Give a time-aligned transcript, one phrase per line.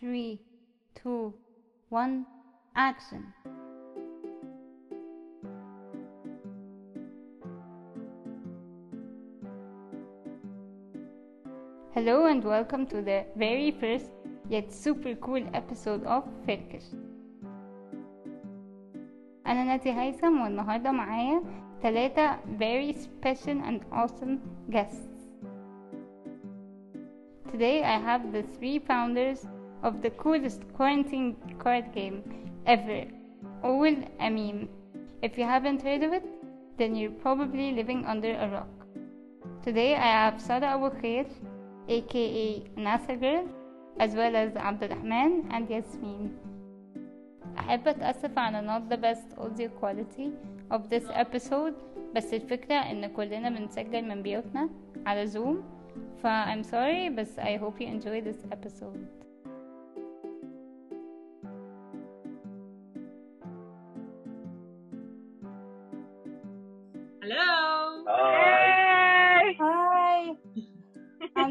[0.00, 0.40] three,
[0.94, 1.34] two,
[1.88, 2.26] one,
[2.74, 3.32] action.
[11.94, 14.10] Hello and welcome to the very first
[14.50, 16.84] yet super cool episode of فركش
[19.46, 21.42] أنا ناتي هيثم والنهاردة معايا
[21.82, 24.38] ثلاثة very special and awesome
[24.70, 25.16] guests
[27.50, 29.46] Today I have the three founders
[29.82, 32.22] of the coolest quarantine card game
[32.66, 33.04] ever,
[33.64, 34.68] Owl Amim.
[35.22, 36.24] If you haven't heard of it,
[36.78, 38.68] then you're probably living under a rock.
[39.62, 41.26] Today I have Sada Abu Khair,
[41.88, 43.48] aka NASA Girl,
[43.98, 46.30] as well as Abdulrahman and Yasmin.
[47.58, 50.30] أحب أتأسف على not the best audio quality
[50.70, 51.74] of this episode
[52.14, 54.68] بس الفكرة إن كلنا بنسجل من بيوتنا
[55.06, 55.62] على زوم
[56.22, 59.06] ف I'm sorry بس I hope you enjoy this episode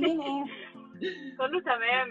[0.01, 0.45] عاملين إيه؟
[1.39, 2.09] كله تمام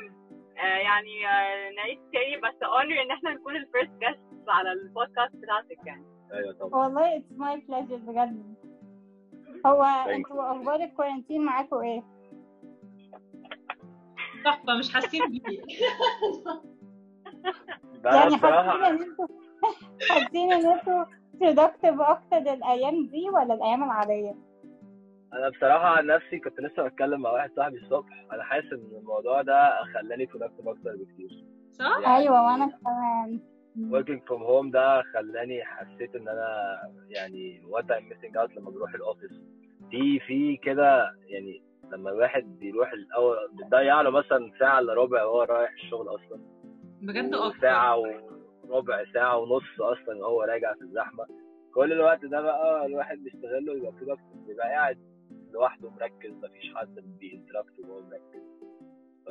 [0.57, 5.35] آه يعني آه نعيد تاني بس honor إن إحنا نكون ال first guests على البودكاست
[5.35, 8.55] بتاعتك يعني أيوه طبعا والله it's my pleasure بجد
[9.65, 12.03] هو أنتوا أخبار ال quarantine معاكم إيه؟
[14.45, 15.61] تحفة مش حاسين بيه
[18.05, 19.27] يعني حاسين بصراحه إن أنتوا
[20.09, 21.05] حاسين إن أنتوا
[21.39, 24.48] productive أكتر الأيام دي ولا الأيام العادية؟
[25.33, 28.25] أنا بصراحة عن نفسي كنت لسه بتكلم مع واحد صاحبي الصبح.
[28.33, 31.45] أنا حاسس إن الموضوع ده خلاني productive أكتر بكتير.
[31.71, 33.39] صح؟ يعني أيوه وأنا كمان.
[33.91, 38.93] working from home ده خلاني حسيت إن أنا يعني what I'm missing out لما بروح
[38.93, 39.31] ال office
[39.91, 45.41] في في كده يعني لما الواحد بيروح الأول بتضيع له مثلا ساعة إلا ربع وهو
[45.43, 46.39] رايح الشغل أصلا.
[47.01, 47.59] بجد أكتر.
[47.61, 47.97] ساعه
[48.63, 51.25] وربع ساعة ونص أصلا وهو راجع في الزحمة.
[51.73, 54.97] كل الوقت ده بقى الواحد بيستغله يبقى productive بيبقى قاعد
[55.53, 58.41] لوحده مركز مفيش حد ب interact وهو مركز.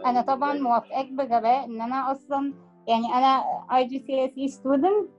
[0.07, 2.55] أنا طبعا موافقاك بغباء إن أنا أصلا
[2.89, 3.45] يعني أنا
[3.77, 5.11] اي جي سي اس اي ستودنت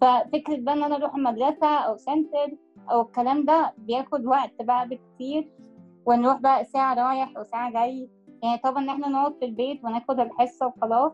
[0.00, 2.56] ففكرة بقى إن أنا أروح المدرسة أو سنتر
[2.90, 5.50] أو الكلام ده بياخد وقت بقى بكتير
[6.06, 8.08] ونروح بقى ساعة رايح وساعة جاي.
[8.42, 11.12] يعني طبعا إن إحنا نقعد في البيت وناخد الحصة وخلاص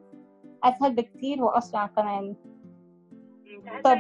[0.65, 2.37] أسهل بكتير وأسرع كمان.
[3.85, 3.99] طب.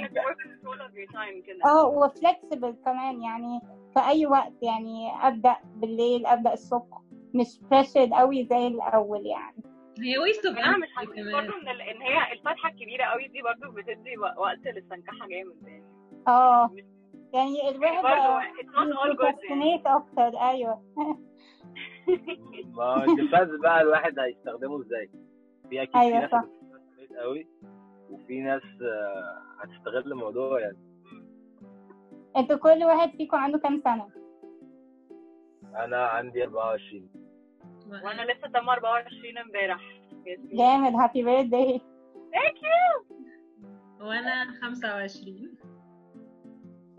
[1.64, 3.60] آه و flexible كمان يعني
[3.94, 6.98] في أي وقت يعني أبدأ بالليل أبدأ الصبح
[7.34, 9.62] مش pressure قوي زي الأول يعني.
[10.00, 10.88] هي waste of أنا مش
[11.32, 11.60] برضه
[11.90, 15.84] إن هي الفتحه الكبيرة قوي دي برضه بتدي وقت للسنكحه جامد يعني.
[16.28, 16.70] آه.
[17.34, 18.16] يعني الواحد برضه
[19.50, 19.82] يعني.
[19.86, 20.82] أكتر أيوه.
[22.76, 25.10] ما depends بقى الواحد هيستخدمه إزاي؟
[25.70, 26.44] في أكيد أيوة في صح.
[27.22, 27.48] قوي
[28.10, 30.78] وفي ناس آه، هتستغل الموضوع يعني.
[32.36, 34.08] أنتوا كل واحد فيكم عنده كام سنة؟
[35.84, 37.08] أنا عندي 24
[37.88, 39.80] وأنا لسه تم 24 امبارح.
[40.52, 40.94] جامد.
[40.94, 41.80] happy birthday
[42.32, 43.04] thank you
[44.06, 45.54] وأنا 25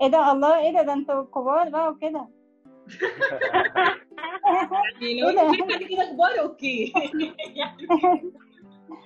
[0.01, 2.27] إيه ده الله إيه ده ده أنتوا كبار بقى وكده.
[5.01, 6.93] يعني لو إيه كده كبار okay.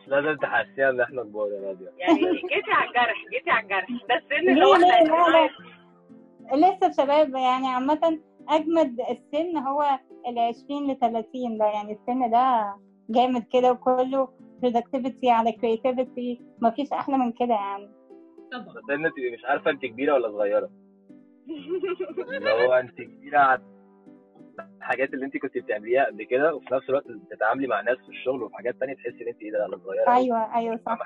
[0.07, 1.91] لازم تحسيها ان إحنا كبار يا نادية.
[1.97, 3.87] يعني جيتي على الجرح جيتي على الجرح.
[4.09, 5.49] ده السن اللي هو لا
[6.55, 8.19] لا لسه شباب يعني عامة
[8.49, 11.65] أجمد السن هو ال 20 ل 30 ده.
[11.65, 12.75] يعني السن ده
[13.09, 14.27] جامد كده وكله
[14.65, 16.41] productivity على creativity.
[16.61, 17.89] مفيش أحلى من كده يعني.
[18.51, 18.63] طبعا.
[18.63, 20.69] بس انت مش عارفة انت كبيرة ولا صغيرة.
[22.37, 23.61] اللي هو انت كبيرة على
[24.77, 28.43] الحاجات اللي انت كنت بتعمليها قبل كده وفي نفس الوقت بتتعاملي مع ناس في الشغل
[28.43, 30.15] وفي حاجات تانية تحسي إن انت إيه ده أنا صغيره أوي.
[30.17, 30.99] أيوه أيوه صح.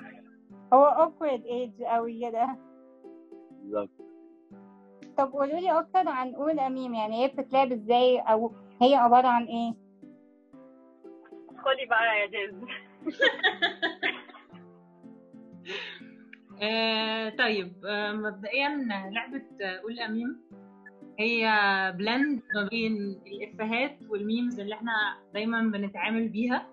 [0.73, 2.47] هو awkward age أوي كده
[3.51, 3.89] بالظبط
[5.17, 8.51] طب قولوا لي أكتر عن قول أميم يعني هي بتتلعب إزاي أو
[8.81, 9.73] هي عبارة عن إيه؟
[11.57, 12.55] خدي بقى يا جيز
[16.61, 18.69] آه طيب آه مبدئيا
[19.11, 19.41] لعبة
[19.83, 20.41] قول أميم
[21.19, 21.51] هي
[21.97, 24.91] blend ما بين الإفيهات وال memes اللي إحنا
[25.33, 26.67] دايما بنتعامل بيها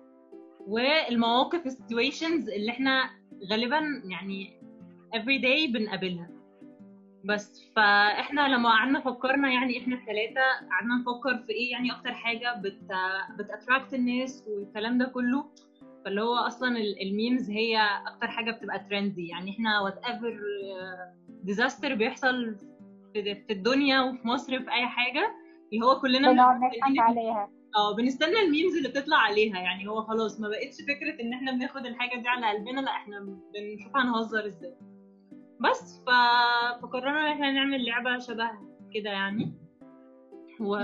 [0.67, 3.09] والمواقف ال situations اللي إحنا
[3.51, 4.59] غالبا يعني
[5.15, 6.29] every day بنقابلها.
[7.25, 10.41] بس فاحنا لما قعدنا فكرنا يعني إحنا الثلاثه
[10.71, 12.79] قعدنا نفكر في إيه يعني أكتر حاجة بت
[13.39, 15.45] بت attract الناس والكلام ده كله.
[16.05, 17.77] فاللي هو أصلا ال- ال memes هي
[18.07, 20.39] أكتر حاجة بتبقى trendy يعني إحنا whatever
[21.43, 22.55] disaster بيحصل
[23.23, 25.35] في في الدنيا وفي مصر في أي حاجة
[25.73, 27.49] اللي هو كلنا بنقعد بنبقى نضحك عليها.
[27.75, 31.51] آه بنستنى ال memes اللي بتطلع عليها يعني هو خلاص ما بقتش فكرة إن إحنا
[31.51, 33.19] بناخد الحاجة دي على قلبنا لأ إحنا
[33.53, 34.75] بنشوف هنهزر إزاي.
[35.59, 36.09] بس ف...
[36.81, 38.49] فقررنا إن إحنا نعمل لعبة شبه
[38.93, 39.53] كده يعني.
[40.59, 40.75] و...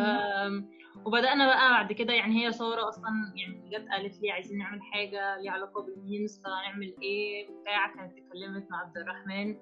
[1.06, 5.38] وبدأنا بقى بعد كده يعني هي سارة أصلا يعني جت قالت لي عايزين نعمل حاجة
[5.38, 9.56] ليها علاقة بال memes فنعمل إيه؟ بتاع كانت اتكلمت مع عبد الرحمن.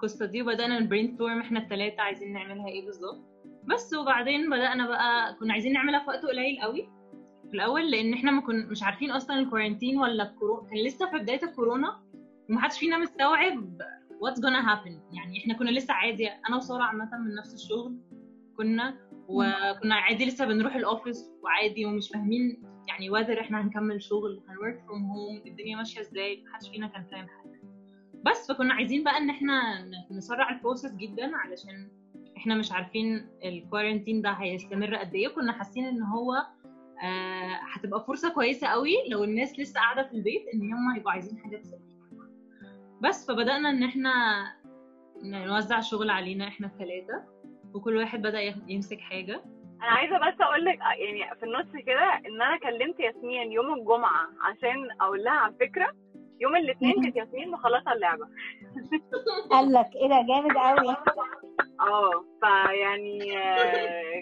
[0.00, 3.24] القصة دي وبدأنا ن brainstorm إحنا الثلاثه عايزين نعملها إيه بالظبط.
[3.64, 6.88] بس وبعدين بدأنا بقى كنا عايزين نعملها في وقت قليل قوي
[7.50, 11.10] في الأول لأن إحنا ما كنا مش عارفين أصلا ال quarantine ولا الكورونا كان لسه
[11.10, 12.02] في بداية الكورونا
[12.50, 13.78] ومحدش فينا مستوعب
[14.20, 15.14] what's gonna happen.
[15.16, 17.96] يعني إحنا كنا لسه عادي أنا وسارة عامة من نفس الشغل
[18.56, 18.98] كنا
[19.28, 24.59] وكنا عادي لسه بنروح ال office وعادي ومش فاهمين يعني whether إحنا هنكمل شغل هن
[24.59, 27.39] work from home الدنيا ماشية إزاي محدش فينا كان فاهم حاجة.
[28.26, 31.88] بس فكنا عايزين بقى إن إحنا نسرع البروسيس جدا علشان
[32.36, 35.28] إحنا مش عارفين الكوارنتين ده هيستمر قد إيه.
[35.28, 36.32] كنا حاسين إن هو
[37.02, 41.38] آه هتبقى فرصة كويسة قوي لو الناس لسه قاعدة في البيت إن هم هيبقوا عايزين
[41.38, 41.80] حاجة تسلي
[43.00, 44.12] بس فبدأنا إن إحنا
[45.22, 47.24] نوزع الشغل علينا إحنا الثلاثه
[47.74, 49.42] وكل واحد بدأ يمسك حاجة.
[49.82, 54.28] أنا عايزة بس أقول لك يعني في النص كده إن أنا كلمت ياسمين يوم الجمعة
[54.40, 55.92] عشان أقول لها على فكرة
[56.40, 58.26] يوم الاثنين كانت ياسمين مخلصة اللعبة.
[59.52, 60.96] قال لك إيه ده جامد قوي
[61.80, 63.18] آه فيعني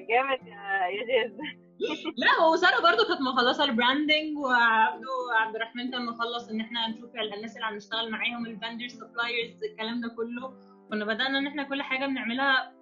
[0.08, 1.38] جامد يا guys
[2.22, 5.06] لا وساره برضو كانت مخلصة ال branding وعبده
[5.40, 10.00] عبد الرحمن كان مخلص إن إحنا نشوف الناس اللي هنشتغل معاهم ال vendor suppliers الكلام
[10.00, 10.54] ده كله.
[10.90, 12.72] كنا بدأنا إن إحنا كل حاجة بنعملها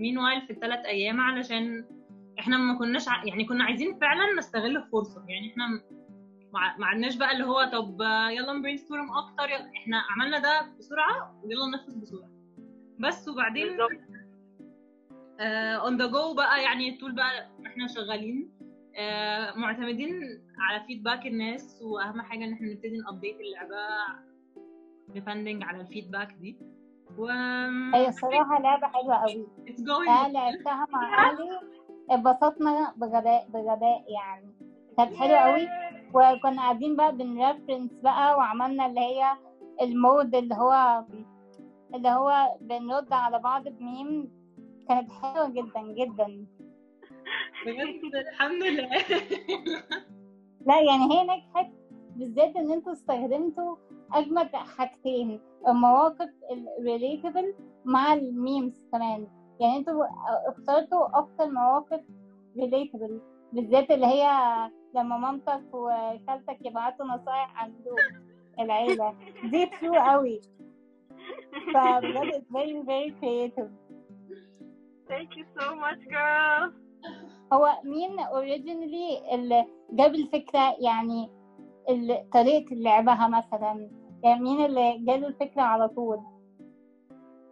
[0.00, 1.84] meanwhile في الثلاث أيام علشان
[2.38, 3.24] إحنا ما كناش ع...
[3.24, 5.82] يعني كنا عايزين فعلا نستغل الفرصه يعني إحنا
[6.78, 8.00] ما عدناش بقى اللي هو طب
[8.30, 9.70] يلا ن brainstorm أكتر يلا.
[9.76, 12.30] إحنا عملنا ده بسرعة ويلا ننفذ بسرعة.
[12.98, 13.76] بس وبعدين
[15.40, 18.52] on the go بقى يعني طول بقى إحنا شغالين.
[18.96, 20.20] uh, معتمدين
[20.58, 23.76] على feedback الناس وأهم حاجة إن إحنا نبتدي ن update اللعبة
[25.08, 26.58] depending على ال feedback دي.
[27.18, 27.26] و
[27.94, 29.46] هي الصراحة لعبة حلوة قوي.
[29.68, 31.60] it's going أنا لعبتها مع علي
[32.10, 34.54] اتبسطنا بغباء بغباء يعني.
[34.96, 35.68] كانت حلوة قوي.
[36.16, 39.24] وكنا قاعدين بقى بن reference بقى وعملنا اللي هي
[39.82, 41.04] ال mood اللي هو
[41.94, 44.36] اللي هو بنرد على بعض بميم.
[44.88, 46.46] كانت حلوة جدا جدا.
[47.66, 48.90] بجد الحمد لله.
[50.66, 51.70] لا يعني هي نجحت
[52.16, 53.76] بالذات إن أنتوا استخدمتوا
[54.12, 56.28] أجمد حاجتين المواقف
[56.78, 57.54] ال relatable
[57.84, 59.26] مع ال memes كمان.
[59.60, 60.04] يعني أنتوا
[60.48, 62.00] اخترتوا أكتر مواقف
[62.56, 63.20] relatable
[63.52, 64.28] بالذات اللي هي
[64.96, 67.74] لما مامتك وخالتك يبعتوا نصايح عن
[68.60, 69.14] العيلة.
[69.44, 70.40] دي true قوي.
[71.74, 73.70] فبجد it's very very creative.
[75.08, 76.72] Thank you so much girl.
[77.52, 81.30] هو مين originally اللي جاب الفكرة؟ يعني
[82.32, 83.90] طريقة لعبها مثلا.
[84.24, 86.18] يعني مين اللي جاله الفكرة على طول؟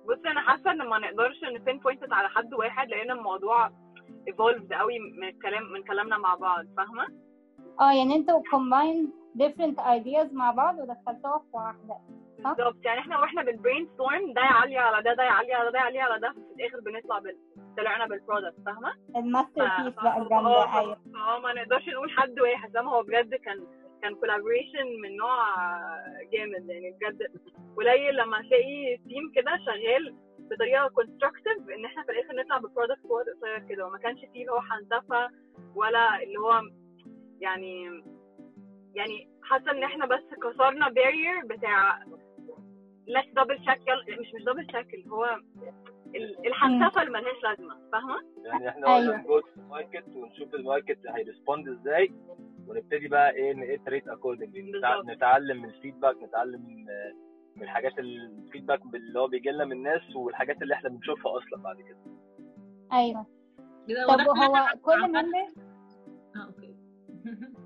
[0.08, 3.68] بصي أنا حاسة إن ما نقدرش نبين point على حد واحد لأن الموضوع
[4.30, 6.64] evolved قوي من الكلام من كلامنا مع بعض.
[6.76, 7.23] فاهمة؟
[7.80, 9.08] آه يعني أنتوا combine
[9.42, 11.96] different ideas مع بعض ودخلتوها في واحدة
[12.38, 12.76] بالظبط.
[12.84, 16.20] يعني إحنا وإحنا بن brainstorm ده يعلي على ده ده يعلي على ده يعلي على
[16.20, 17.36] ده في الآخر بنطلع بال
[17.76, 20.96] طلعنا بال product فاهمة؟ ال masterpiece بقى الجامدة أيوه.
[21.14, 23.66] آه ما نقدرش نقول حد واحد ما هو بجد كان
[24.02, 25.36] كان collaboration من نوع
[26.32, 27.18] جامد يعني بجد
[27.76, 33.00] قليل لما تلاقي team كده شغال بطريقة constructive إن إحنا في الآخر نطلع ب product
[33.02, 35.28] في وقت قصير كده وما كانش فيه اللي هو حنتفه
[35.74, 36.60] ولا اللي هو
[37.44, 38.02] يعني
[38.94, 42.04] يعني حاسة إن إحنا بس كسرنا barrier بتاع
[43.06, 43.58] let's dabble
[43.88, 45.38] يلا مش مش dabble اللي هو
[46.46, 49.16] الحنتفه اللي ملهاش لازمة فاهمة؟ يعني إحنا أيوة.
[49.16, 52.14] نجو ال market ونشوف ال market هي respond إزاي
[52.68, 55.04] ونبتدي بقى إيه ن iterate accordingly بالظبط.
[55.04, 56.84] نتعلم من ال feedback نتعلم من
[57.56, 61.62] من الحاجات ال feedback اللي هو بيجي لنا من الناس والحاجات اللي إحنا بنشوفها أصلا
[61.62, 61.98] بعد كده
[62.92, 63.26] أيوه
[63.88, 65.16] كده طب خلانا كل
[66.36, 66.63] آه okay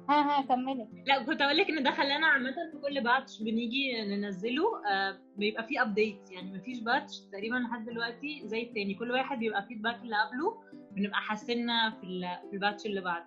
[0.08, 0.88] ها ها كملي.
[1.06, 4.64] لا كنت أقول لك إن ده خلانا عامة في كل batch بنيجي ننزله.
[4.90, 8.94] آه بيبقى فيه update يعني مفيش batch تقريبا لحد دلوقتي زي التاني.
[8.94, 10.56] كل واحد بيبقى feedback اللي قبله
[10.92, 13.26] بنبقى حاسينها في في ال batch اللي بعده.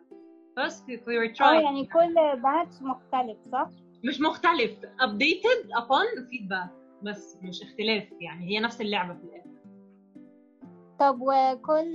[0.58, 3.70] بس في آه try يعني كل batch مختلف صح؟
[4.04, 4.80] مش مختلف.
[4.82, 6.70] updated upon feedback.
[7.04, 9.52] بس مش اختلاف يعني هي نفس اللعبة في الآخر.
[11.00, 11.94] طب وكل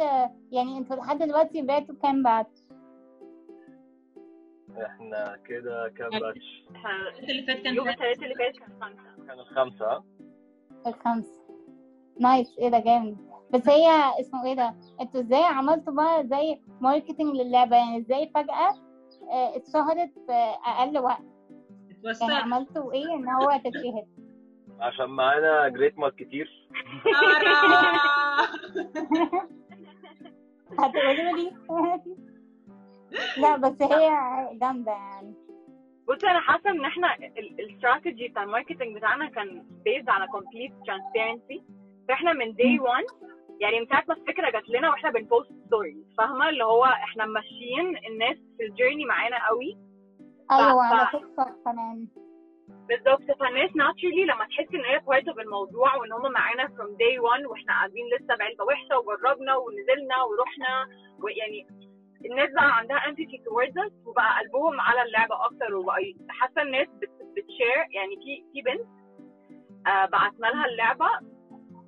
[0.52, 2.58] يعني أنتوا لحد دلوقتي بعتوا كام batch؟
[4.87, 7.95] إحنا كده كام batch؟ إحنا اللي فات كان يوم فات.
[7.95, 9.26] الثلاث اللي فات كان خمسة.
[9.26, 10.04] كان الخمسة ها؟
[10.87, 11.47] الخمسة.
[12.20, 12.58] nice.
[12.59, 13.16] إيه ده جامد.
[13.50, 13.87] بس هي
[14.21, 18.68] اسمه إيه ده؟ أنتوا إزاي عملتوا بقى زي marketing للعبة؟ يعني إزاي فجأة
[19.30, 20.33] آه، اتشهرت في
[20.66, 21.23] أقل وقت
[22.21, 24.04] يعني عملتوا إيه ان هو تتشهر
[24.80, 26.68] عشان معانا great marketer
[30.78, 31.52] هتقولوا لي.
[33.37, 34.11] لا بس هي
[34.58, 35.35] جامدة يعني.
[36.08, 41.64] بصي أنا حاسة إن إحنا الاستراتيجي بتاع ال marketing بتاعنا كان based على complete transparency
[42.08, 43.04] فإحنا من day 1
[43.61, 47.26] يعني من ساعة ما الفكرة جات لنا وإحنا بن post stories فاهمة؟ اللي هو إحنا
[47.26, 49.78] ماشيين الناس في ال journey معانا قوي.
[50.52, 52.08] أيوه على فكره كمان.
[52.88, 53.38] بالظبط.
[53.40, 57.46] فالناس naturally لما تحس إن هي part of الموضوع وإن هم معانا from day one
[57.50, 60.88] وإحنا قاعدين لسه بلعبة وحشة وجربنا ونزلنا ورحنا
[61.23, 61.66] ويعني
[62.30, 62.97] الناس بقى عندها
[63.49, 68.62] towards us وبقى قلبهم على اللعبة أكتر وبقى حاسة الناس بت- بتشير يعني في في
[68.62, 68.87] بنت
[69.87, 71.09] آه بعتنا لها اللعبة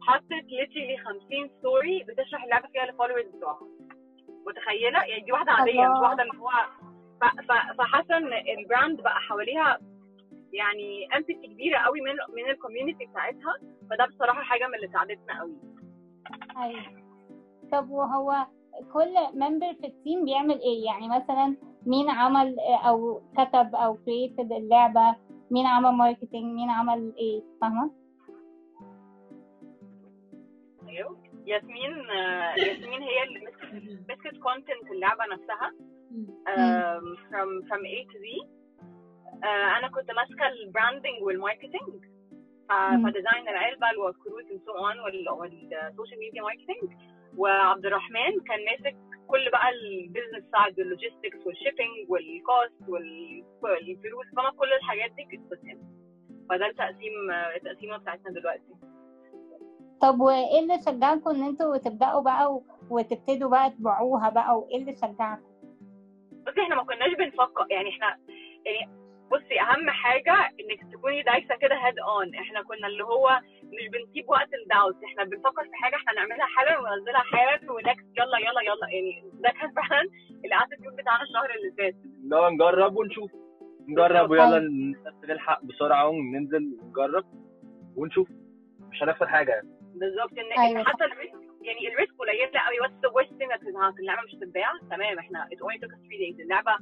[0.02, 3.66] حطت literally 50 story بتشرح اللعبة فيها لل followers بتوعها.
[4.46, 5.88] متخيلة؟ يعني دي واحدة عادية.
[5.88, 6.50] مش واحدة اللي هو
[7.78, 9.78] فحاسة إن ال brand بقى حواليها
[10.52, 13.54] يعني empathy كبيرة قوي من من ال community بتاعتها
[13.90, 15.56] فده بصراحة حاجة من اللي ساعدتنا قوي.
[16.62, 16.82] أيوه.
[17.72, 18.46] طب وهو
[18.92, 21.56] كل member في ال team بيعمل إيه؟ يعني مثلا
[21.86, 25.16] مين عمل أو كتب أو created اللعبة
[25.50, 27.90] مين عمل marketing مين عمل إيه؟ فاهمة؟
[30.88, 31.18] أيوه.
[31.46, 35.72] ياسمين آه، ياسمين هي اللي مسكت- مسكت content اللعبة نفسها.
[37.30, 38.46] from from A to Z.
[39.44, 42.04] آه، أنا كنت ماسكة ال branding وال marketing.
[43.04, 46.92] ف design العلبة والكروت and so on وال- وال social media marketing
[47.38, 48.96] وعبد الرحمن كان ماسك
[49.28, 52.88] كل بقى البيزنس سايد واللوجيستكس والشيبنج والكوست
[53.62, 55.80] والفلوس فما كل الحاجات دي كانت بتتم.
[56.50, 58.74] فده التقسيم التقسيمة بتاعتنا دلوقتي.
[60.02, 65.42] طب وإيه اللي شجعكم إن أنتوا تبدأوا بقى وتبتدوا بقى تبيعوها بقى؟ وإيه اللي شجعكم؟
[66.46, 68.18] بصي إحنا ما كناش بنفكر يعني إحنا
[68.66, 68.98] يعني
[69.32, 73.40] بصي أهم حاجة إنك تكوني دايسة كده head on إحنا كنا اللي هو
[73.72, 78.06] مش بنسيب وقت الداوت إحنا بنفكر في حاجة إحنا نعملها حالا وننزلها حالا و next
[78.18, 78.88] يلا يلا يلا.
[78.92, 80.02] يعني ده كان فعلا
[80.44, 81.94] ال attitude بتاعنا الشهر اللي فات.
[82.24, 83.30] اللي هو نجرب ونشوف
[83.88, 84.58] نجرب ويلا
[85.28, 87.24] نلحق بسرعة وننزل ونجرب
[87.96, 88.28] ونشوف.
[88.90, 89.68] مش هنخسر حاجة يعني.
[89.94, 90.32] بالظبط.
[90.38, 90.84] إن أيوة.
[90.84, 93.50] حتى ال risk يعني ال risk قليله قوي what's the worst thing
[94.00, 95.18] اللعبة مش هتتباع تمام.
[95.18, 96.72] إحنا it only took 3 days اللعبة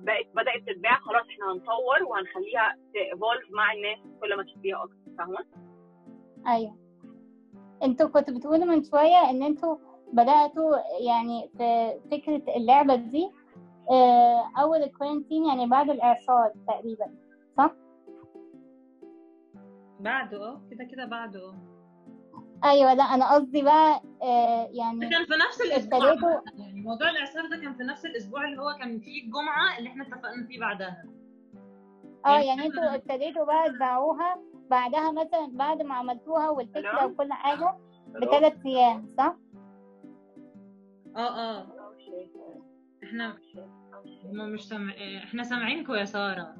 [0.00, 0.94] بقت بدأت تتباع.
[0.98, 4.96] خلاص إحنا هنطور وهنخليها ت evolve مع الناس كل ما تشتريها أكتر.
[5.18, 5.44] فاهمة؟
[6.46, 6.76] أيوه.
[7.82, 9.76] أنتوا كنتوا بتقولوا من شوية إن أنتوا
[10.12, 13.30] بدأتوا يعني في فكرة اللعبة دي
[13.90, 17.14] آه، أول ال quarantine يعني بعد الإعصار تقريبا
[17.58, 17.74] صح؟
[20.00, 21.54] بعده آه كده كده بعده آه.
[22.64, 26.42] أيوه لا أنا قصدي بقى آه، يعني كان في نفس الأسبوع.
[26.58, 30.04] يعني موضوع الإعصار ده كان في نفس الأسبوع اللي هو كان فيه الجمعة اللي إحنا
[30.04, 31.04] اتفقنا فيه بعدها.
[32.26, 34.36] آه يعني أنتوا ابتديتوا بقى تبيعوها
[34.72, 37.74] بعدها مثلا بعد ما عملتوها والفكرة؟ وكل حاجة
[38.22, 39.36] بثلاث أيام صح؟
[41.16, 41.66] آه آه.
[43.04, 43.38] إحنا
[44.24, 44.92] هما مش سامع
[45.24, 46.56] إحنا سامعينكم يا ساره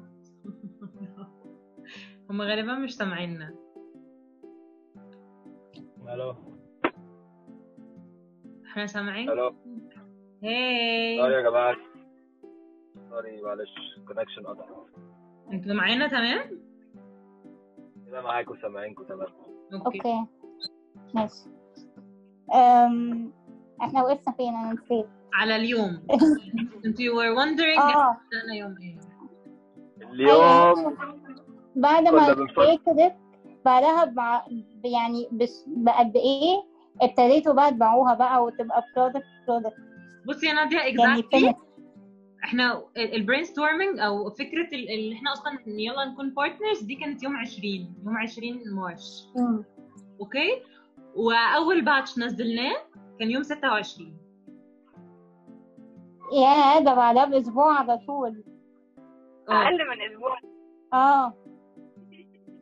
[2.29, 3.55] هما غالبا مش سامعيننا.
[6.13, 6.35] ألو
[8.65, 9.47] إحنا سامعين؟ ألو
[10.43, 11.75] hi sorry يا جماعة.
[13.09, 13.69] sorry معلش.
[14.07, 14.65] connection قطع.
[15.51, 16.72] أنتوا معانا تمام؟
[18.13, 19.27] كده معاكم سامعينكم تمام
[19.73, 20.25] okay
[21.13, 21.49] ماشي
[22.53, 23.33] أم...
[23.81, 26.07] إحنا وقفنا فين أنا نسيت على اليوم
[26.85, 27.81] أنتوا you were wondering
[28.43, 28.99] أنا يوم إيه
[30.11, 30.97] اليوم
[31.75, 32.31] بعد ما.
[32.57, 33.13] ابتديت
[33.65, 34.41] بعدها بع...
[34.83, 35.49] يعني بش...
[35.67, 36.63] بقد إيه
[37.01, 39.75] ابتديتوا بقى تبيعوها بقى وتبقى برودكت برودكت
[40.27, 40.89] بصي يا ناديه يعني
[41.19, 41.53] اكزاكتلي فين
[42.43, 47.35] إحنا البرين ستورمنج أو فكرة ال- اللي إحنا أصلا يلا نكون بارتنرز دي كانت يوم
[47.37, 47.65] 20
[48.05, 49.63] يوم 20 مارش مم.
[50.19, 50.61] أوكي؟
[51.15, 52.75] واول باتش نزلناه
[53.19, 54.17] كان يوم 26
[56.33, 58.43] يا ده بعدها بأسبوع على طول.
[59.49, 59.63] آه.
[59.63, 60.37] أقل من أسبوع.
[60.93, 61.33] آه.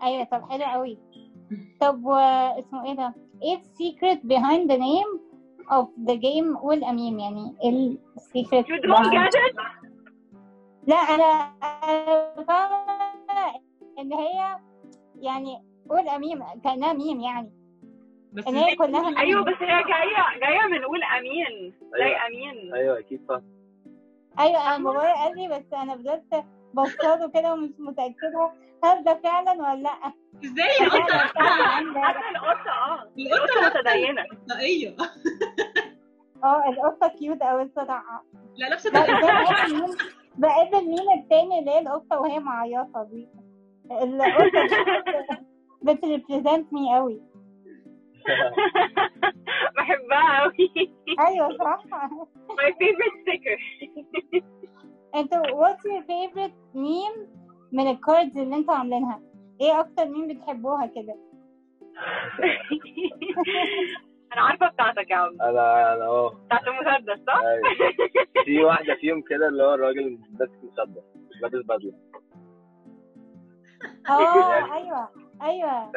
[0.04, 0.98] أيوه طب حلو قوي
[1.82, 5.20] طب واسمه إيه ده؟ إيه ال secret behind the name
[5.70, 7.56] of the game والاميم يعني
[8.18, 9.56] ال secret you don't get it?
[10.88, 11.54] لا أنا
[11.84, 13.62] أنا فاهمه
[14.00, 14.58] ان هي
[15.20, 17.52] يعني قول اميم كأنها ميم يعني.
[18.34, 22.28] بس إن هي كلها ميم أيوه بس هي جاية جاية من قول امين زي أيوة.
[22.28, 23.44] امين أيوه أكيد فاهم
[24.40, 28.52] أيوه أنا بابايا قال لي بس أنا فضلت بصله كده ومش متأكدة
[28.84, 30.14] هل ده فعلا ولا لأ
[30.46, 31.16] إزاي القطه
[32.00, 34.26] عارف القطه آه القطه القطه متدينه
[34.60, 34.96] أيوه
[36.44, 38.26] آه القطة كيوت أوي الصراحة
[38.56, 39.96] لا لابسه لا
[40.38, 43.28] بقابل مين التاني اللي هي القطة وهي معيطة دي
[43.92, 47.22] القطة دي بت represent me أوي
[49.78, 50.94] بحبها قوي
[51.28, 51.84] أيوة صح
[52.52, 53.58] my favorite sticker.
[55.16, 57.20] أنتوا what's your favorite meme
[57.72, 59.22] من ال cards اللي أنتوا عاملينها؟
[59.62, 61.16] إيه أكتر ميم بتحبوها كده؟
[64.34, 65.42] أنا عارفة بتاعتك يا عم.
[65.42, 67.94] أنا أنا آه بتاعت المسدس صح؟ أيوة.
[68.46, 71.04] في واحدة فيهم كده اللي هو الراجل ماسك مسدس
[71.42, 71.94] لابس بدلة.
[74.10, 75.10] آه أيوه
[75.42, 75.92] أيوه.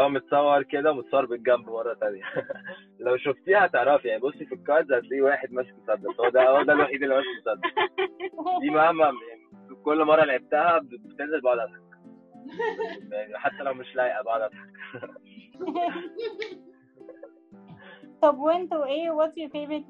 [0.00, 2.22] لو متصور كده ومتصور بالجنب مرة تانية.
[3.04, 4.08] لو شفتيها هتعرفي.
[4.08, 6.20] يعني بصي في الكاردز هتلاقي واحد ماسك مسدس.
[6.20, 7.70] هو ده هو ده الوحيد اللي ماسك مسدس.
[8.60, 11.80] دي مهما يعني كل مرة لعبتها بتنزل بقعد أضحك.
[13.12, 14.70] يعني حتى لو مش لايقة بقعد أضحك.
[18.22, 19.88] طب وانتوا إيه your favorite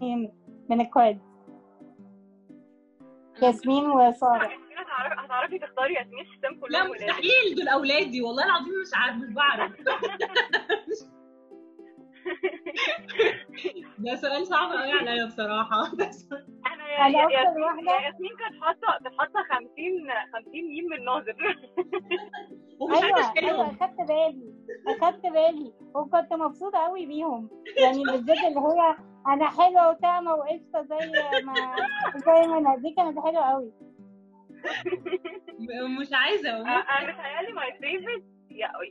[0.00, 0.30] meme
[0.70, 1.20] من الكاردز؟
[3.42, 4.65] ياسمين ياسمين
[4.96, 8.22] هتعرفي هتعرفي تختاري ياسمين حسام لا كلهم ولاد مستحيل دول أولادي.
[8.22, 9.72] والله العظيم مش عارف مش بعرف.
[13.98, 15.94] ده سؤال صعب قوي عليا بصراحة.
[15.96, 16.28] بس
[16.66, 17.32] أنا يا أنا
[18.06, 19.68] ياسمين كانت حاطه كانت حاطة 50
[20.32, 21.36] 50 ميم من ناظر
[22.80, 24.54] ومش أيوه عارفه أيوه اشيلهم أخدت بالي.
[24.88, 25.72] أخدت بالي.
[25.94, 27.50] وكنت مبسوطة قوي بيهم.
[27.82, 31.10] يعني بالذات اللي هي أنا حلوة وطعمة وقشطة زي
[31.42, 31.76] ما
[32.16, 32.76] زي ما أنا.
[32.76, 33.72] دي كانت حلوة قوي
[36.00, 38.24] مش عايزة أنا متهيألي my favorite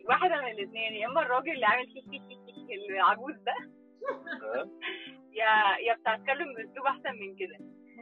[0.09, 2.21] واحدة من الاثنين يا إما الراجل اللي عامل هي هي
[2.69, 3.53] هي العجوز ده.
[5.39, 7.57] يا يا بتاع اتكلم بأسلوب أحسن من كده.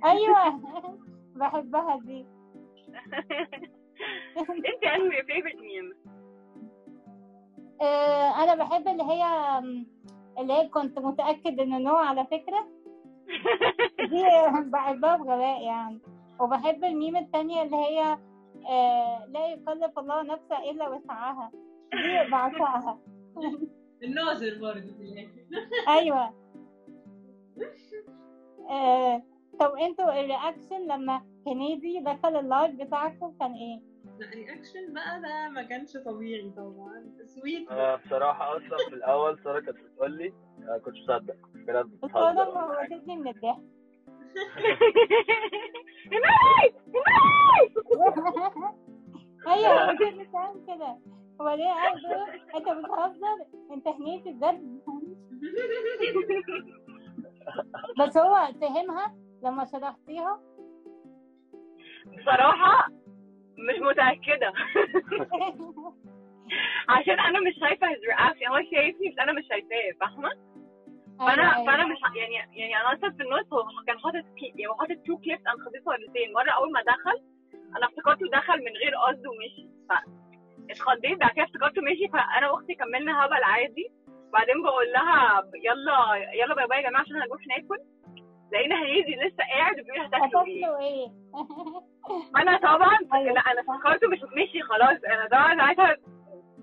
[0.05, 0.62] أيوه.
[1.39, 2.25] بحبها دي.
[4.39, 5.93] انت أنهي favorite meme
[7.82, 9.24] آه، أنا بحب اللي هي
[10.39, 12.67] اللي هي كنت متأكد انه نوع على فكرة.
[14.10, 14.24] دي
[14.72, 16.01] بحبها بغباء يعني.
[16.43, 18.17] وبحب الميم التانية اللي هي
[18.69, 21.51] آه، لا يكلف الله نفسا إلا وسعها.
[21.93, 23.00] دي بعشقها.
[24.03, 25.46] الناظر برضه في الآخر.
[26.00, 26.33] أيوه.
[28.70, 29.24] آه،
[29.59, 33.81] طب أنتوا الرياكشن لما هنيدي دخل اللايف بتاعكم كان إيه؟
[34.20, 37.13] لا رياكشن بقى ده ما كانش طبيعي طبعا.
[37.25, 37.72] سويت.
[37.72, 41.35] أنا بصراحة أصلا في الأول سارة كانت بتقول لي أنا كنتش مصدق
[41.68, 43.63] كانت الصورة بتهزر موتتني من الضحك.
[49.48, 50.98] أيوه انت بتعمل كده.
[51.41, 51.98] هو ليه قاعد
[52.55, 54.81] أنت بتهزر؟ أنت هنيتي بجد
[58.07, 60.39] بس هو فهمها لما شرحتيها.
[62.17, 62.87] بصراحة
[63.57, 64.53] مش متأكدة.
[66.89, 70.29] عشان أنا مش شايفة his reaction هو شايفني بس أنا مش شايفاه فاهمة؟
[71.19, 71.85] فأنا فأنا.
[71.85, 75.42] مش يعني يعني أنا أصلا في النص هو كان حاطط يعني هو حاطط two clips
[75.47, 77.17] أنا خديته مرتين مرة أول ما دخل
[77.77, 79.91] أنا افتكرته دخل من غير قصد ومشي ف
[80.69, 83.91] اتخضيت بعد كده افتكرته مشي فأنا وأختي كملنا هبل عادي
[84.33, 87.79] بعدين بقول لها يلا يلا bye bye يا جماعة عشان هنروح ناكل
[88.53, 91.07] لقينا هنيدي لسه قاعد وبيقول هتاكلوا إيه؟
[92.37, 93.33] أنا طبعا أيوة.
[93.33, 95.97] لا أنا افتكرته مش مشي خلاص أنا طبعا ساعتها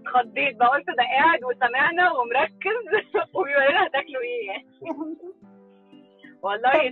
[0.01, 2.85] اتخضيت بقى قلت ده قاعد وسمعنا ومركز
[3.35, 4.67] وبيقول لنا هتاكلوا إيه يعني.
[6.43, 6.91] والله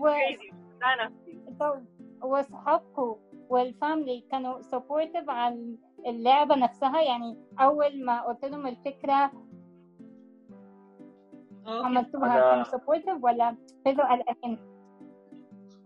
[1.04, 1.40] نفسي.
[1.60, 1.84] طب
[2.22, 3.16] واصحابكم
[3.48, 9.32] وال family كانوا supportive على اللعبة نفسها؟ يعني أول ما قلت لهم الفكرة
[11.66, 14.58] آه عملتوها أنا- كانوا supportive ولا فضلوا قلقانين؟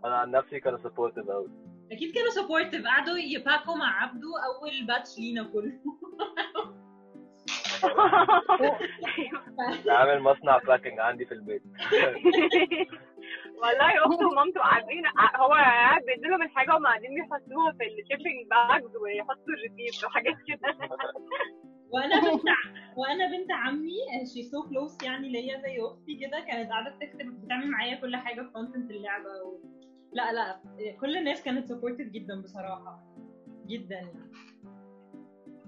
[0.04, 1.48] أنا عن نفسي كانوا supportive قوي
[1.92, 5.72] أكيد كانوا supportive قعدوا ي pack وا مع عبده أول batch لينا كله.
[9.88, 11.62] عامل مصنع packing عندي في البيت.
[13.62, 18.96] والله اخته ومامته قاعدين هو قاعد بيديلهم الحاجة وهم قاعدين بيحطوها في ال shipping bags
[18.96, 20.76] ويحطوا ال receipt وحاجات كده.
[21.90, 22.42] وأنا بنت
[22.96, 23.96] وأنا بنت عمي
[24.34, 28.42] she's so close يعني ليا زي أختي كده كانت قاعدة بتكتب بتعمل معايا كل حاجة
[28.42, 29.58] في content اللعبة و...
[30.12, 30.60] لا لا
[31.00, 33.02] كل الناس كانت supportive جدا بصراحة
[33.66, 34.32] جدا يعني.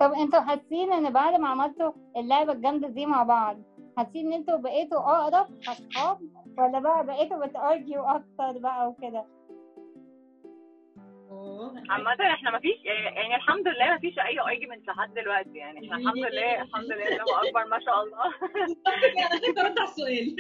[0.00, 3.62] طب أنتوا حاسين ان بعد ما عملتوا اللعبة الجامدة دي مع بعض
[3.96, 6.18] حاسين ان أنتوا بقيتوا أقرب أصحاب؟
[6.59, 9.24] ولا بقى بقيتوا بت argue وا أكتر بقى وكده.
[11.90, 16.61] عامة إحنا مفيش يعني الحمد لله مفيش أي argument لحد دلوقتي يعني إحنا الحمد لله
[16.62, 18.24] الحمد لله الله أكبر ما شاء الله.
[18.26, 20.37] أنا خايفه ارد على السؤال.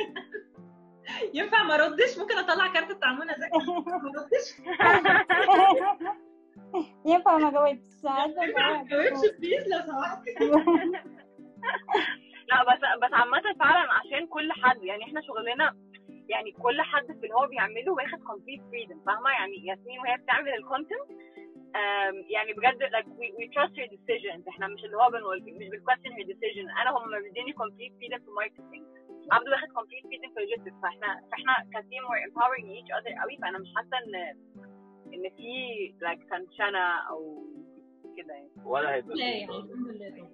[1.34, 4.46] ينفع ما أردش؟ ممكن أطلع كارت التعامل ذكي ما أردش؟
[7.06, 8.86] ينفع ما جاوبتش عايزة ما أجاوب.
[8.86, 10.22] تجاوبش please لو سمحت
[12.48, 15.76] لا بس بس عامة فعلا عشان كل حد يعني إحنا شغلنا
[16.28, 20.48] يعني كل حد في اللي هو بيعمله واخد complete freedom فاهمة؟ يعني ياسمين وهي بتعمل
[20.54, 21.08] ال content
[22.30, 26.12] يعني بجد like we, we trust her decisions إحنا مش اللي هو بنقول مش بنquestion
[26.18, 28.84] her decision أنا هم مديني complete freedom في marketing.
[29.32, 33.58] عبده واخد complete freedom في logistics فاحنا فاحنا كتيم we're empowering each other قوي فأنا
[33.58, 34.12] مش حاسة إن
[35.14, 37.44] إن في like تنشنة أو
[38.16, 38.50] كده يعني.
[38.64, 39.44] ولا هيبقى لا يعني.
[39.58, 40.28] الحمد لله.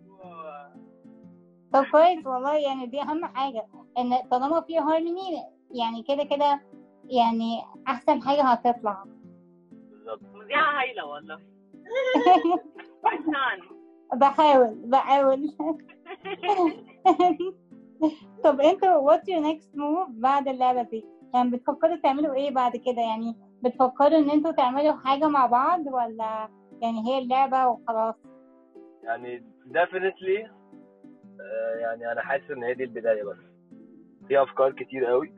[1.73, 3.67] طب كويس والله يعني دي أهم حاجة
[3.99, 6.61] إن طالما في هارموني يعني كده كده
[7.05, 9.05] يعني أحسن حاجة هتطلع.
[9.91, 10.21] بالظبط.
[10.35, 11.41] مذيعة هايلة والله.
[14.15, 15.57] بحاول بحاول.
[18.45, 23.01] طب أنتوا what's your next move بعد اللعبة دي؟ يعني بتفكروا تعملوا إيه بعد كده؟
[23.03, 26.49] يعني بتفكروا إن أنتوا تعملوا حاجة مع بعض ولا
[26.83, 28.15] يعني هي اللعبة وخلاص؟
[29.03, 30.51] يعني definitely
[31.41, 33.37] آه، يعني أنا حاسس إن هي دي البداية بس.
[34.29, 35.35] في أفكار كتير قوي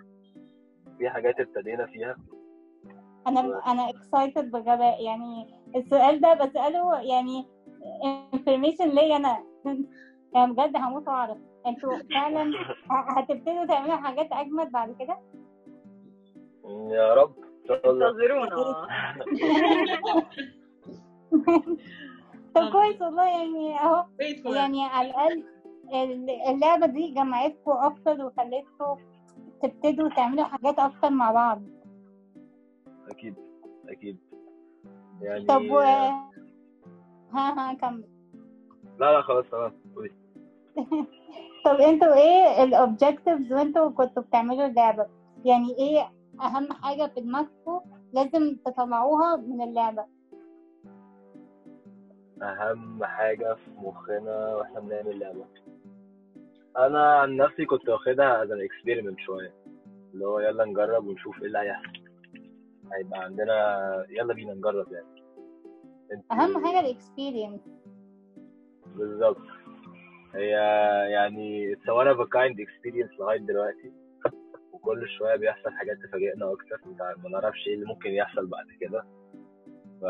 [0.98, 2.16] في حاجات ابتدينا فيها.
[3.26, 5.04] أنا أنا excited بغباء.
[5.04, 7.46] يعني السؤال ده بسأله يعني
[8.46, 9.44] information ليا أنا.
[10.34, 11.38] يعني بجد هموت وأعرف.
[11.66, 12.50] أنتوا فعلا
[13.16, 15.18] هتبتدوا تعملوا حاجات أجمد بعد كده؟
[16.90, 17.34] يا رب.
[17.70, 18.86] انتظرونا.
[22.54, 24.04] طب كويس والله يعني أهو.
[24.54, 25.44] يعني على الأقل
[25.94, 28.96] ال- اللعبة دي جمعتكم أكتر وخلتكم
[29.62, 31.62] تبتدوا تعملوا حاجات أكتر مع بعض.
[33.10, 33.34] أكيد
[33.88, 34.18] أكيد.
[35.20, 35.78] يعني طب و...
[37.34, 38.04] ها ها كمل.
[38.98, 39.44] لا لا خلاص
[39.96, 40.10] قولي.
[41.64, 45.06] طب أنتوا إيه الأوبجكتيفز وانتوا كنتوا بتعملوا اللعبة؟
[45.44, 47.80] يعني إيه أهم حاجة في دماغكم
[48.12, 50.04] لازم تطلعوها من اللعبة؟
[52.42, 55.44] أهم حاجة في مخنا وإحنا بنعمل لعبة.
[56.78, 59.54] أنا عن نفسي كنت واخدها as an experiment شوية.
[60.14, 62.02] اللي هو يلا نجرب ونشوف إيه اللي هيحصل.
[62.92, 63.56] هيبقى عندنا
[64.10, 65.22] يلا بينا نجرب يعني.
[66.32, 67.60] أهم حاجة ال experience
[68.96, 69.36] بالظبط.
[70.34, 70.48] هي
[71.12, 73.92] يعني it's a one of a kind experience لغاية دلوقتي.
[74.82, 79.04] وكل شوية بيحصل حاجات تفاجئنا أكتر ما ما نعرفش إيه اللي ممكن يحصل بعد كده.
[80.00, 80.04] ف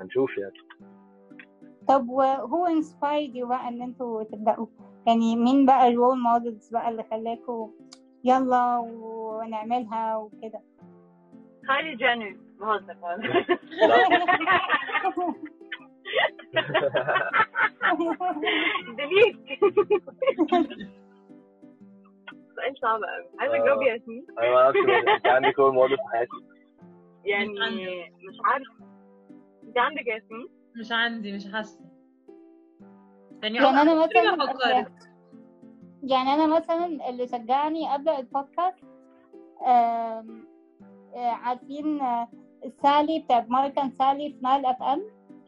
[0.00, 0.52] هنشوف يعني.
[1.88, 4.66] طب who inspired you بقى إن أنتوا تبدأوا؟
[5.06, 7.68] يعني مين بقى ال role models بقى اللي خلاكوا
[8.24, 10.60] يلا ونعملها وكده؟
[11.68, 13.46] كايلي جينر بهزر بهزر.
[22.58, 23.62] سؤال صعب قوي عايزة آه.
[23.64, 24.26] أجاوب يا ياسمين.
[24.38, 24.78] أنا ما أعرفش
[25.16, 26.30] أنت عندك role model في حياتك.
[27.24, 28.12] يعني مش عندي.
[28.44, 28.74] عارفة.
[29.64, 31.80] أنت عندك يا ياسمين؟ مش عندي مش حاسة.
[33.42, 34.86] يعني يعني أنا مثلا
[36.02, 38.84] يعني أنا مثلا اللي شجعني ابدا البودكاست
[39.66, 40.24] آه،
[41.16, 42.28] عارفين آه،
[42.82, 45.02] سالي بتاع مارك and سالي في نايل إف إم؟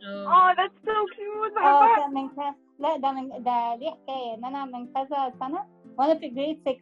[0.06, 0.50] آه.
[0.50, 4.34] آه that's so cute آه من كذا لا ده من ده ليه حكاية.
[4.34, 5.66] إن أنا من كذا سنة
[5.98, 6.76] وأنا في grade 6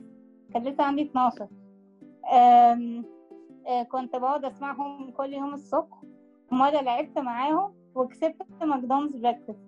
[0.54, 1.48] كان لسه عندي 12
[2.32, 3.04] آم،
[3.66, 6.02] آه، كنت بقعد أسمعهم كل يوم الصبح
[6.52, 9.58] ومرة لعبت معاهم وكسبت ماكدونالدز breakfast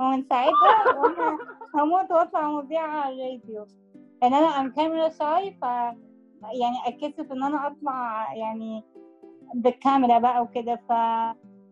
[0.00, 0.84] ومن ساعتها
[1.74, 3.66] هموت واطلع مذيعة على الراديو.
[4.22, 8.84] يعني أنا I'm camera shy ف يعني أتكسف إن أنا أطلع يعني
[9.54, 10.76] بالكاميرا بقى وكده.
[10.76, 10.90] ف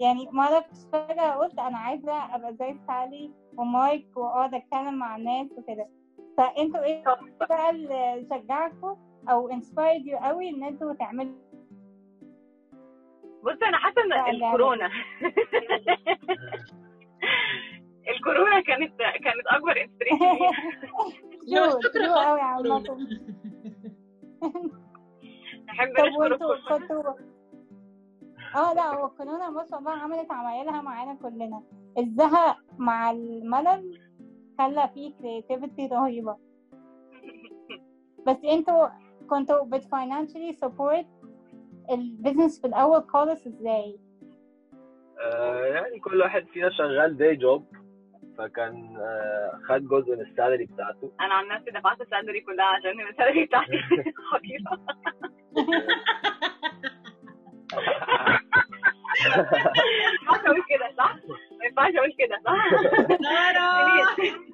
[0.00, 5.46] يعني ما أعرفش فجأة قلت أنا عايزة أبقى زي سالي ومارك وأقعد أتكلم مع الناس
[5.59, 5.88] وكده.
[6.38, 7.05] فانتوا إيه
[7.40, 8.96] بقى اللي شجعكم
[9.31, 11.35] أو inspired you قوي ان أنتوا تعملوا
[13.42, 14.31] بص أنا حاسة ان لا.
[14.31, 14.90] الكورونا.
[18.16, 20.18] الكورونا كانت كانت أكبر inspiration
[21.83, 22.24] شكرا.
[22.24, 23.09] قوي خالص عامة
[25.66, 27.12] نحب طب نشكر وانتوا الكورونا كنتوا
[28.57, 31.62] آه لا هو الكورونا ما شاء الله عملت عمايلها معانا كلنا.
[31.98, 34.01] الزهق مع الملل
[34.59, 36.37] خلى فيه creativity رهيبة
[38.27, 38.88] بس أنتوا
[39.31, 41.07] كنتوا بت financially support
[41.90, 43.99] ال business في الأول خالص إزاي؟
[45.21, 47.66] آه، يعني كل واحد فينا شغال day job
[48.38, 52.64] فكان آه، خد جزء من ال salary بتاعته أنا عن نفسي دفعت ال salary كلها
[52.64, 53.73] عشان ال salary بتاعتي
[54.31, 54.79] خطيرة
[59.27, 61.14] ما ينفعش أقول كده صح؟
[61.59, 62.71] ما ينفعش أقول كده صح؟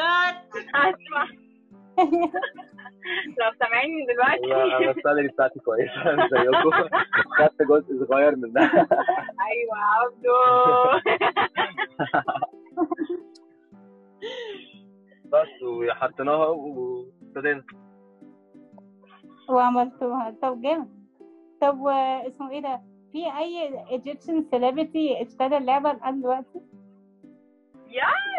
[0.00, 1.26] كات هسمع
[3.38, 4.54] لو سامعيني دلوقتي.
[4.54, 6.70] أنا السالري بتاعتي كويسة زيكم.
[7.38, 8.62] خدت جزء صغير منها.
[9.48, 10.38] أيوه عبدو.
[15.24, 17.64] بس وحطيناها وابتدينا.
[19.48, 20.88] وعملتوها طب جامد.
[21.60, 21.86] طب
[22.26, 22.80] اسمه إيه ده؟
[23.12, 26.60] في أي Egyptian celebrity اشترى اللعبة لحد دلوقتي؟
[27.88, 28.29] يس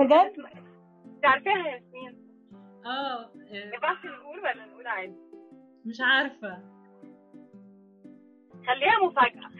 [0.00, 0.32] بجد؟
[1.06, 2.30] انت عارفاها يا ياسمين.
[2.86, 5.16] آه آه، ينفعش نقول ولا نقول عادي؟
[5.86, 6.58] مش عارفة.
[8.66, 9.50] خليها مفاجأة.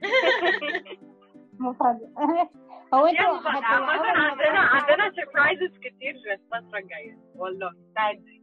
[1.60, 2.10] مفاجأة.
[2.94, 7.18] هو أنتوا عندنا؟ عندنا سربرايزز كتير الفترة الجاية.
[7.36, 8.42] والله استعدي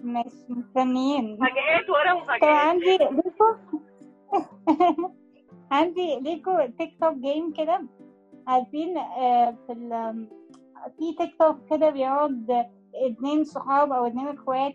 [0.00, 1.32] مش مستنيين.
[1.34, 2.44] مفاجآت ورا مفاجآت.
[2.44, 3.54] عندي ليكو؟
[5.72, 7.86] عندي ليكو تيك توك جيم كده.
[8.46, 9.92] عارفين آه، في ال
[10.98, 14.72] في تيك توك كده بيقعد اتنين صحاب أو اتنين إخوات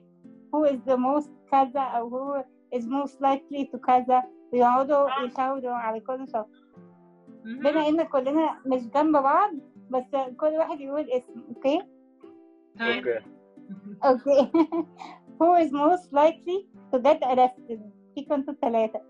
[0.56, 2.44] who is the most كذا أو who
[2.78, 6.64] is most likely to كذا ويقعدوا يشاوروا على كل شخص.
[7.46, 9.52] بما إن كلنا مش جنب بعض
[9.90, 10.04] بس
[10.40, 11.82] كل واحد يقول اسم okay.
[12.82, 13.20] okay
[14.06, 14.52] okay
[15.40, 17.80] who is most likely to get arrested?
[18.16, 19.02] فيكم أنتوا الثلاثة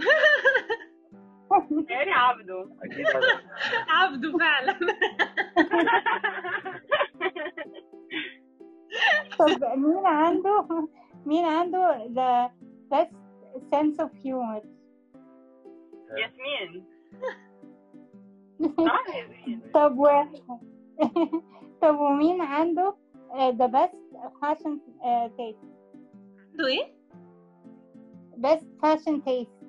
[1.88, 3.26] يعني عبده أكيد أنا
[3.88, 4.78] عبده فعلا
[9.38, 10.88] طب مين عنده
[11.26, 12.50] مين عنده the
[12.94, 13.14] best
[13.74, 14.62] sense of humor.
[16.18, 16.84] ياسمين
[18.78, 20.08] صح ياسمين طب و
[21.82, 22.94] طب ومين عنده
[23.30, 23.96] uh, the best
[24.40, 25.66] fashion uh, taste.
[26.50, 26.94] عنده إيه؟
[28.42, 29.59] best fashion taste.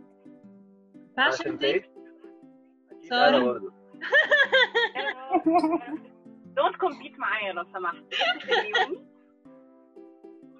[1.17, 1.59] fashion.
[3.11, 3.71] أنا برضه.
[6.55, 8.03] don't compete معايا لو سمحت.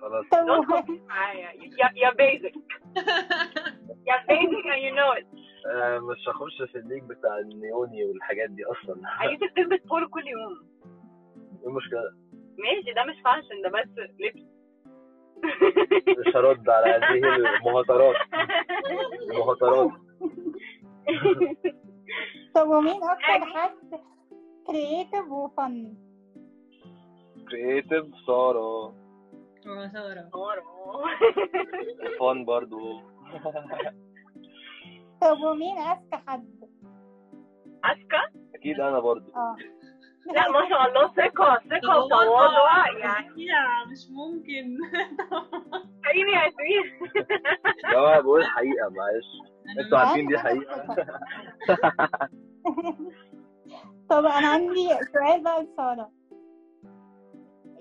[0.01, 0.25] خلاص.
[0.45, 1.51] don't compete معايا.
[1.95, 2.53] يا basic
[4.07, 5.25] يا basic and you know it.
[6.01, 9.01] مش هخش في ال league بتاع النيوني والحاجات دي أصلا.
[9.05, 10.67] عايزة تلبس بولو كل يوم.
[11.61, 12.13] إيه المشكلة؟
[12.57, 14.45] ماشي ده مش fashion ده بس لبس.
[16.27, 18.15] مش هرد على هذه المهاترات.
[19.31, 19.91] المهاترات.
[22.55, 23.99] طب ومين أكتر حد
[24.69, 25.93] creative وفن
[27.49, 28.93] كرييتيف سارة
[29.67, 30.29] آه سارة
[32.19, 32.99] فان برضو
[35.21, 36.69] طب ومين اذكى حد
[37.83, 38.21] أسكا
[38.55, 39.55] أكيد أنا برضو آه
[40.25, 43.27] لا ما شاء الله ثقة ثقة وتواضع يعني.
[43.45, 44.77] يا مش ممكن.
[46.05, 46.43] خليني يا
[47.85, 49.25] يا جماعة بقول الحقيقة معلش.
[49.85, 50.95] أنتوا عارفين دي حقيقة.
[54.09, 56.11] طب أنا عندي سؤال بقى لسارة.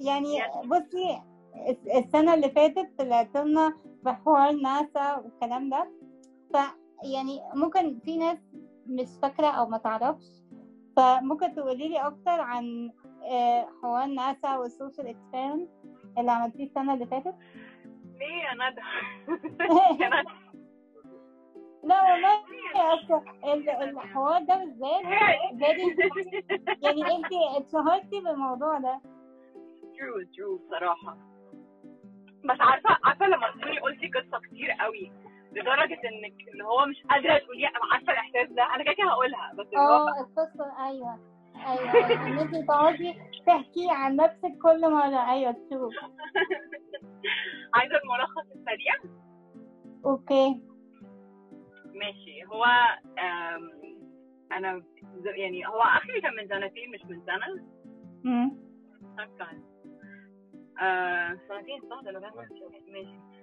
[0.00, 1.22] يعني بصي
[1.68, 5.90] الس- السنة اللي فاتت طلعت لنا بحوار ناسا والكلام ده.
[6.54, 6.56] ف
[7.12, 8.38] يعني ممكن في ناس
[8.86, 10.39] مش فاكرة أو ما تعرفش
[11.00, 12.90] فممكن تقولي لي أكتر عن
[13.32, 15.70] آه، حوار ناسا وال social experiment
[16.18, 17.34] اللي عملتيه السنة اللي فاتت؟
[18.18, 18.80] ليه يا ندى؟
[21.84, 22.40] لا والله
[23.82, 25.02] الحوار ده بالذات
[25.60, 26.12] very-
[26.84, 29.00] يعني انت اتشهرتي بالموضوع ده.
[29.98, 31.16] true true بصراحة.
[32.44, 35.12] بس عارفة عارفة لما تكوني قلتي قصة كتير قوي.
[35.52, 38.62] لدرجة إنك اللي هو مش قادرة تقوليها أنا عارفة الإحساس ده.
[38.74, 41.18] أنا كده كده هقولها بس اللي هو آه القصة أيوه
[41.66, 42.26] أيوه.
[42.26, 43.14] إن أنت تقعدي
[43.46, 45.30] تحكي عن نفسك كل مرة.
[45.32, 45.94] أيوه تشوف
[47.74, 48.94] عايزة الملخص السريع؟
[50.04, 50.60] okay.
[51.94, 52.44] ماشي.
[52.46, 52.64] هو
[54.52, 54.82] أنا
[55.36, 57.64] يعني هو اخري كان من سنتين مش من سنة.
[58.24, 58.50] مم.
[59.38, 59.62] كان
[60.80, 62.46] آه سنتين صح؟ ده فاكرة.
[62.88, 63.39] ماشي.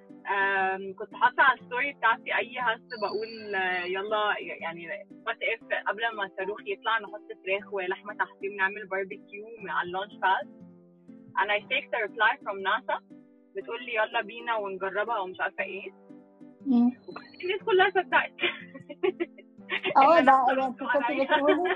[0.99, 4.87] كنت حاطة على ال story بتاعتي أي هست بقول آه، يلا يعني
[5.27, 10.13] what if قبل ما الصاروخ يطلع نحط فراخ ولحمة تحتيه ونعمل باربيكيو على ال launch
[10.15, 10.67] pad
[11.39, 13.01] and I faked a reply from NASA
[13.55, 15.91] بتقول لي يلا بينا ونجربها ومش عارفة إيه.
[17.09, 18.33] وبعدين الناس كلها صدقت
[19.97, 21.21] أه ده كنت.
[21.21, 21.75] بتقولي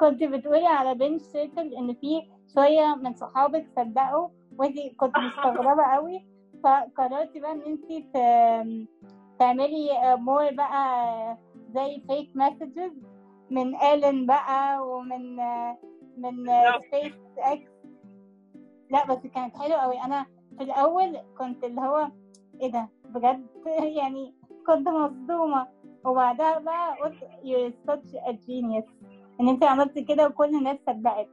[0.00, 2.22] كنت بتقولي على bench circle إن في
[2.54, 4.28] شوية من صحابك صدقوا
[4.58, 6.26] وانت كنت مستغربة قوي
[6.64, 7.86] فقررتي بقى إن انت
[9.38, 11.38] تعملي more بقى
[11.74, 12.92] زي fake messages
[13.50, 15.36] من إيلون بقى ومن
[16.16, 16.46] من
[16.90, 17.70] سبيس إكس
[18.90, 20.26] لا بس كانت حلوة قوي أنا
[20.58, 22.10] في الأول كنت اللي هو
[22.60, 23.46] إيه ده؟ بجد؟
[24.00, 24.34] يعني
[24.66, 25.66] كنت مصدومة.
[26.04, 28.90] وبعدها بقى قلت you're such a genius.
[29.40, 31.28] إن انت عملت كده وكل الناس صدقت.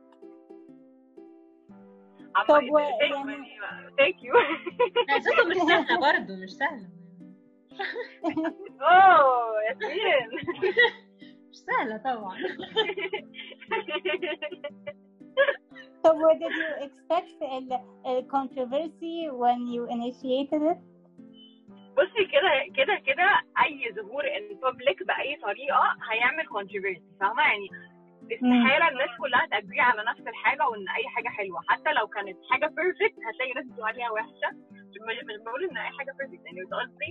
[2.47, 3.47] طب و- يعني
[3.97, 4.33] thank you
[5.19, 6.89] صوته مش سهلة برضه مش سهلة.
[8.81, 10.29] oh ياسمين
[11.49, 12.37] مش سهلة طبعا.
[16.03, 17.37] طب what did you expect
[18.05, 20.77] ال controversy when you initiated it?
[21.97, 27.69] بصي كده كده كده أي ظهور in public بأي طريقة هيعمل controversy فاهمة؟ يعني
[28.35, 31.61] استحاله الناس كلها تأجري على نفس الحاجة وإن أي حاجة حلوة.
[31.67, 34.49] حتى لو كانت حاجة perfect هتلاقي ناس بتقول عليها وحشة.
[34.71, 34.97] مش
[35.45, 37.09] بقول إن أي حاجة perfect يعني قصدي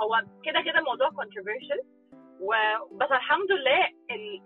[0.00, 1.10] هو كده كده الموضوع
[2.40, 2.52] و
[2.92, 3.82] بس الحمد لله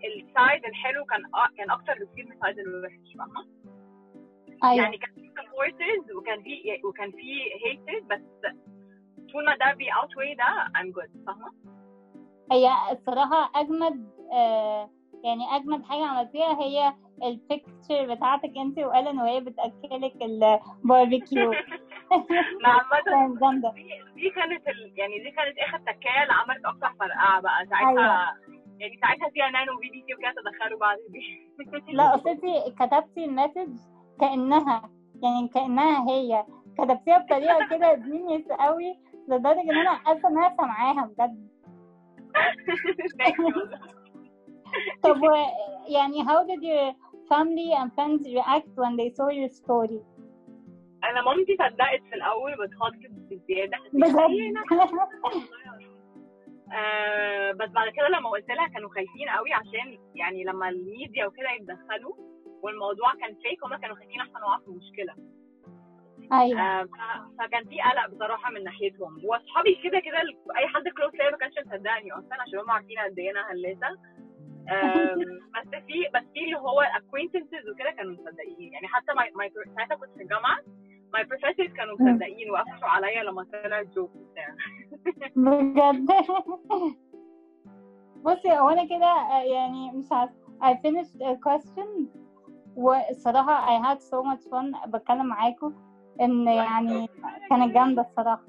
[0.05, 1.21] ال side الحلو كان
[1.57, 3.47] كان أكتر بكتير من ال side الوحش فاهمة؟
[4.63, 4.83] أيوه.
[4.83, 8.51] يعني كان في supporters وكان في وكان في haters بس
[9.31, 11.51] طول ما ده بي outweigh ده I'm good فاهمة؟
[12.51, 14.89] هي الصراحة أجمد آه
[15.23, 21.51] يعني أجمد حاجة عملتيها هي ال picture بتاعتك أنت وإيلون وهي بتأكلك الباربيكيو
[22.65, 23.73] عامة كانت جامدة.
[24.15, 24.93] دي- كانت ال...
[24.99, 27.65] يعني دي كانت آخر تكاية اللي عملت أكتر فرقعة بقى.
[27.69, 28.27] ساعتها أيوة.
[28.79, 31.51] يعني ساعتها CNN و BBC وكده تدخلوا بعض دي.
[31.97, 33.77] لا أصلتي كتبتي ال message
[34.21, 34.89] كأنها
[35.23, 36.45] يعني كأنها هي.
[36.77, 38.95] كتبتيها بطريقة كده genius قوي
[39.27, 41.47] لدرجة إن أنا حاسة إن أنا سامعاها بجد.
[45.03, 45.21] طب
[45.87, 46.93] يعني how did your
[47.31, 49.99] family and friends react when they saw your story؟
[51.03, 53.77] أنا مامتي صدقت في الأول بتخاطب بزيادة.
[53.93, 54.53] بجد؟
[56.73, 61.49] آه بس بعد كده لما قلت لها كانوا خايفين قوي عشان يعني لما الميديا وكده
[61.51, 62.15] يتدخلوا
[62.63, 65.15] والموضوع كان فيك هما كانوا خايفين احسن نقع في مشكلة.
[66.33, 66.61] أيوه.
[66.61, 66.87] آه
[67.39, 69.21] فكان في قلق بصراحة من ناحيتهم.
[69.25, 70.17] واصحابي كده كده
[70.57, 73.97] أي حد كلوز ليا ما كانش مصدقني أصلا عشان هم عارفين قد إيه أنا هلاسه
[74.65, 78.73] بس في بس في اللي هو acquaintances وكده كانوا مصدقين.
[78.73, 80.57] يعني حتى my, ساعتها كنت في الجامعة
[81.15, 84.55] my professors كانوا مصدقين وقفشوا عليا لما طلع جوك وبتاع.
[85.35, 86.11] بجد؟
[88.25, 92.07] بصي هو أنا كده آه، يعني مش عارفه I finished a question
[92.75, 95.73] والصراحة I had so much fun بتكلم معاكم
[96.21, 97.09] إن يعني
[97.49, 98.43] كانت جامدة الصراحة.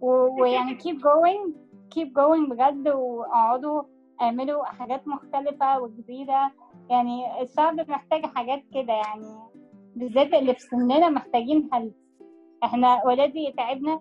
[0.00, 1.52] ويعني keep going
[1.94, 3.82] keep going بجد وأقعدوا
[4.22, 6.50] اعملوا حاجات مختلفة وجديدة
[6.90, 9.34] يعني الشعب محتاج حاجات كده يعني
[9.96, 11.92] بالذات اللي في سننا محتاجين help
[12.64, 14.00] إحنا already تعبنا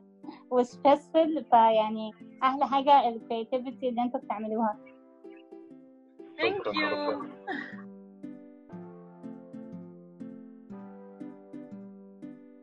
[0.51, 2.11] و stressful فيعني
[2.43, 4.77] أحلى حاجة ال creativity اللي أنتوا بتعملوها
[6.43, 7.29] يو شكراً.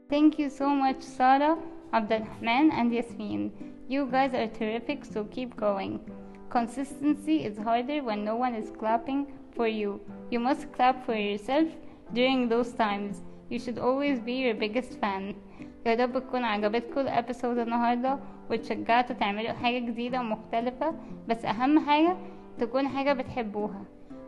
[0.09, 1.59] Thank you so much, Sarah,
[1.93, 3.51] Abdulrahman, and Yasmin.
[3.89, 5.99] You guys are terrific, so keep going.
[6.56, 10.00] Consistency is harder when no one is clapping for you.
[10.32, 11.68] You must clap for yourself
[12.14, 13.22] during those times.
[13.50, 15.36] You should always be your biggest fan.
[15.86, 20.96] يا رب تكون عجبتكم الابيسود النهارده وتشجعتوا تعملوا حاجة جديدة ومختلفة
[21.28, 22.18] بس أهم حاجة
[22.60, 23.84] تكون حاجة بتحبوها.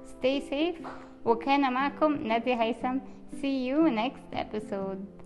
[0.06, 0.88] Stay safe
[1.26, 2.98] وكان معكم نادية هيثم.
[3.42, 5.17] See you next episode.